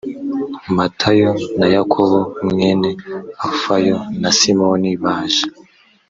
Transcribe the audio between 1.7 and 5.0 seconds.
yakobo mwene alufayo na simoni